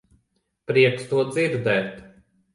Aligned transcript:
Prieks 0.71 1.05
to 1.11 1.21
dzirdēt. 1.37 2.03